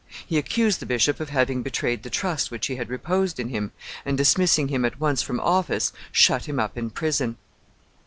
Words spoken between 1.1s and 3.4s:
of having betrayed the trust which he had reposed